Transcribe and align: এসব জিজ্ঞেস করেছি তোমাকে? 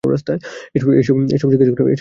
এসব 0.73 1.15
জিজ্ঞেস 1.23 1.57
করেছি 1.57 1.69
তোমাকে? 1.69 1.83